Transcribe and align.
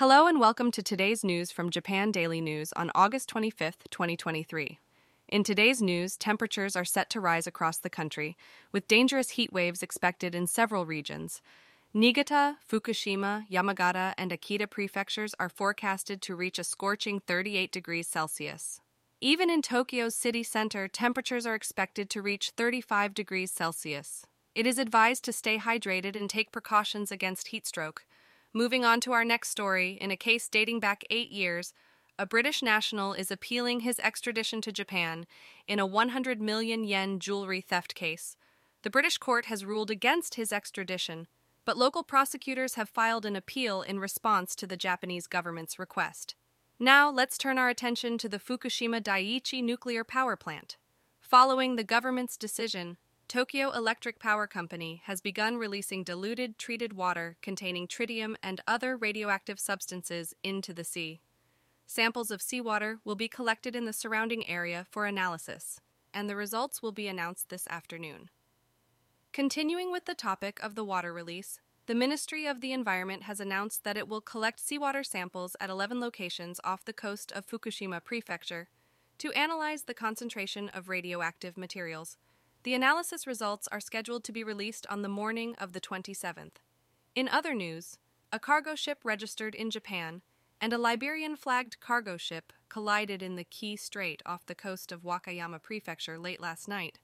Hello 0.00 0.26
and 0.26 0.40
welcome 0.40 0.70
to 0.70 0.82
today's 0.82 1.22
news 1.22 1.52
from 1.52 1.68
Japan 1.68 2.10
Daily 2.10 2.40
News 2.40 2.72
on 2.72 2.90
August 2.94 3.28
25th, 3.34 3.84
2023. 3.90 4.78
In 5.28 5.44
today's 5.44 5.82
news, 5.82 6.16
temperatures 6.16 6.74
are 6.74 6.86
set 6.86 7.10
to 7.10 7.20
rise 7.20 7.46
across 7.46 7.76
the 7.76 7.90
country, 7.90 8.34
with 8.72 8.88
dangerous 8.88 9.32
heat 9.32 9.52
waves 9.52 9.82
expected 9.82 10.34
in 10.34 10.46
several 10.46 10.86
regions. 10.86 11.42
Niigata, 11.92 12.56
Fukushima, 12.66 13.44
Yamagata, 13.50 14.14
and 14.16 14.30
Akita 14.30 14.70
prefectures 14.70 15.34
are 15.38 15.50
forecasted 15.50 16.22
to 16.22 16.34
reach 16.34 16.58
a 16.58 16.64
scorching 16.64 17.20
38 17.20 17.70
degrees 17.70 18.08
Celsius. 18.08 18.80
Even 19.20 19.50
in 19.50 19.60
Tokyo's 19.60 20.14
city 20.14 20.42
center, 20.42 20.88
temperatures 20.88 21.44
are 21.44 21.54
expected 21.54 22.08
to 22.08 22.22
reach 22.22 22.52
35 22.56 23.12
degrees 23.12 23.50
Celsius. 23.50 24.24
It 24.54 24.66
is 24.66 24.78
advised 24.78 25.24
to 25.24 25.32
stay 25.34 25.58
hydrated 25.58 26.16
and 26.16 26.30
take 26.30 26.52
precautions 26.52 27.12
against 27.12 27.48
heat 27.48 27.66
stroke. 27.66 28.06
Moving 28.52 28.84
on 28.84 29.00
to 29.02 29.12
our 29.12 29.24
next 29.24 29.50
story, 29.50 29.96
in 30.00 30.10
a 30.10 30.16
case 30.16 30.48
dating 30.48 30.80
back 30.80 31.04
eight 31.08 31.30
years, 31.30 31.72
a 32.18 32.26
British 32.26 32.62
national 32.62 33.12
is 33.12 33.30
appealing 33.30 33.80
his 33.80 34.00
extradition 34.00 34.60
to 34.62 34.72
Japan 34.72 35.24
in 35.68 35.78
a 35.78 35.86
100 35.86 36.40
million 36.40 36.82
yen 36.82 37.20
jewelry 37.20 37.60
theft 37.60 37.94
case. 37.94 38.36
The 38.82 38.90
British 38.90 39.18
court 39.18 39.46
has 39.46 39.64
ruled 39.64 39.90
against 39.90 40.34
his 40.34 40.52
extradition, 40.52 41.28
but 41.64 41.78
local 41.78 42.02
prosecutors 42.02 42.74
have 42.74 42.88
filed 42.88 43.24
an 43.24 43.36
appeal 43.36 43.82
in 43.82 44.00
response 44.00 44.56
to 44.56 44.66
the 44.66 44.76
Japanese 44.76 45.28
government's 45.28 45.78
request. 45.78 46.34
Now, 46.78 47.08
let's 47.08 47.38
turn 47.38 47.56
our 47.56 47.68
attention 47.68 48.18
to 48.18 48.28
the 48.28 48.40
Fukushima 48.40 49.00
Daiichi 49.00 49.62
nuclear 49.62 50.02
power 50.02 50.34
plant. 50.34 50.76
Following 51.20 51.76
the 51.76 51.84
government's 51.84 52.36
decision, 52.36 52.96
Tokyo 53.30 53.70
Electric 53.70 54.18
Power 54.18 54.48
Company 54.48 55.02
has 55.04 55.20
begun 55.20 55.56
releasing 55.56 56.02
diluted 56.02 56.58
treated 56.58 56.94
water 56.94 57.36
containing 57.42 57.86
tritium 57.86 58.34
and 58.42 58.60
other 58.66 58.96
radioactive 58.96 59.60
substances 59.60 60.34
into 60.42 60.74
the 60.74 60.82
sea. 60.82 61.20
Samples 61.86 62.32
of 62.32 62.42
seawater 62.42 62.98
will 63.04 63.14
be 63.14 63.28
collected 63.28 63.76
in 63.76 63.84
the 63.84 63.92
surrounding 63.92 64.48
area 64.48 64.84
for 64.90 65.06
analysis, 65.06 65.80
and 66.12 66.28
the 66.28 66.34
results 66.34 66.82
will 66.82 66.90
be 66.90 67.06
announced 67.06 67.50
this 67.50 67.68
afternoon. 67.68 68.30
Continuing 69.32 69.92
with 69.92 70.06
the 70.06 70.14
topic 70.16 70.58
of 70.60 70.74
the 70.74 70.82
water 70.82 71.12
release, 71.12 71.60
the 71.86 71.94
Ministry 71.94 72.46
of 72.46 72.60
the 72.60 72.72
Environment 72.72 73.22
has 73.22 73.38
announced 73.38 73.84
that 73.84 73.96
it 73.96 74.08
will 74.08 74.20
collect 74.20 74.58
seawater 74.58 75.04
samples 75.04 75.54
at 75.60 75.70
11 75.70 76.00
locations 76.00 76.58
off 76.64 76.84
the 76.84 76.92
coast 76.92 77.30
of 77.30 77.46
Fukushima 77.46 78.02
Prefecture 78.02 78.70
to 79.18 79.30
analyze 79.34 79.84
the 79.84 79.94
concentration 79.94 80.68
of 80.70 80.88
radioactive 80.88 81.56
materials. 81.56 82.16
The 82.62 82.74
analysis 82.74 83.26
results 83.26 83.68
are 83.68 83.80
scheduled 83.80 84.22
to 84.24 84.32
be 84.32 84.44
released 84.44 84.86
on 84.90 85.00
the 85.00 85.08
morning 85.08 85.54
of 85.56 85.72
the 85.72 85.80
27th. 85.80 86.56
In 87.14 87.26
other 87.26 87.54
news, 87.54 87.96
a 88.30 88.38
cargo 88.38 88.74
ship 88.74 88.98
registered 89.02 89.54
in 89.54 89.70
Japan 89.70 90.20
and 90.60 90.74
a 90.74 90.78
Liberian 90.78 91.36
flagged 91.36 91.80
cargo 91.80 92.18
ship 92.18 92.52
collided 92.68 93.22
in 93.22 93.36
the 93.36 93.44
Kii 93.44 93.78
Strait 93.78 94.22
off 94.26 94.44
the 94.44 94.54
coast 94.54 94.92
of 94.92 95.02
Wakayama 95.02 95.62
Prefecture 95.62 96.18
late 96.18 96.40
last 96.40 96.68
night. 96.68 96.98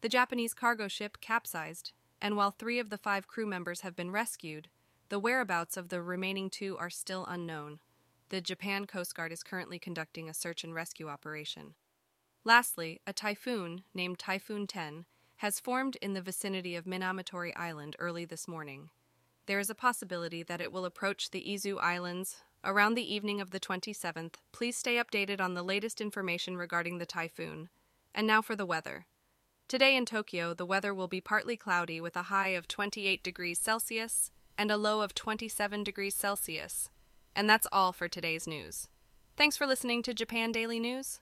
The 0.00 0.08
Japanese 0.08 0.54
cargo 0.54 0.88
ship 0.88 1.18
capsized, 1.20 1.92
and 2.20 2.36
while 2.36 2.50
three 2.50 2.80
of 2.80 2.90
the 2.90 2.98
five 2.98 3.28
crew 3.28 3.46
members 3.46 3.82
have 3.82 3.94
been 3.94 4.10
rescued, 4.10 4.68
the 5.08 5.20
whereabouts 5.20 5.76
of 5.76 5.88
the 5.88 6.02
remaining 6.02 6.50
two 6.50 6.76
are 6.78 6.90
still 6.90 7.24
unknown. 7.26 7.78
The 8.30 8.40
Japan 8.40 8.86
Coast 8.86 9.14
Guard 9.14 9.30
is 9.30 9.44
currently 9.44 9.78
conducting 9.78 10.28
a 10.28 10.34
search 10.34 10.64
and 10.64 10.74
rescue 10.74 11.08
operation. 11.08 11.74
Lastly, 12.46 13.00
a 13.08 13.12
typhoon 13.12 13.82
named 13.92 14.20
Typhoon 14.20 14.68
10 14.68 15.04
has 15.38 15.58
formed 15.58 15.96
in 15.96 16.12
the 16.14 16.22
vicinity 16.22 16.76
of 16.76 16.84
Minamitori 16.84 17.52
Island 17.56 17.96
early 17.98 18.24
this 18.24 18.46
morning. 18.46 18.90
There 19.46 19.58
is 19.58 19.68
a 19.68 19.74
possibility 19.74 20.44
that 20.44 20.60
it 20.60 20.70
will 20.70 20.84
approach 20.84 21.30
the 21.30 21.42
Izu 21.44 21.76
Islands 21.80 22.36
around 22.62 22.94
the 22.94 23.14
evening 23.14 23.40
of 23.40 23.50
the 23.50 23.58
27th. 23.58 24.34
Please 24.52 24.76
stay 24.76 24.94
updated 24.94 25.40
on 25.40 25.54
the 25.54 25.64
latest 25.64 26.00
information 26.00 26.56
regarding 26.56 26.98
the 26.98 27.04
typhoon. 27.04 27.68
And 28.14 28.28
now 28.28 28.42
for 28.42 28.54
the 28.54 28.64
weather. 28.64 29.06
Today 29.66 29.96
in 29.96 30.06
Tokyo, 30.06 30.54
the 30.54 30.64
weather 30.64 30.94
will 30.94 31.08
be 31.08 31.20
partly 31.20 31.56
cloudy 31.56 32.00
with 32.00 32.14
a 32.14 32.30
high 32.30 32.50
of 32.50 32.68
28 32.68 33.24
degrees 33.24 33.58
Celsius 33.58 34.30
and 34.56 34.70
a 34.70 34.76
low 34.76 35.00
of 35.00 35.16
27 35.16 35.82
degrees 35.82 36.14
Celsius. 36.14 36.90
And 37.34 37.50
that's 37.50 37.66
all 37.72 37.90
for 37.90 38.06
today's 38.06 38.46
news. 38.46 38.86
Thanks 39.36 39.56
for 39.56 39.66
listening 39.66 40.04
to 40.04 40.14
Japan 40.14 40.52
Daily 40.52 40.78
News. 40.78 41.20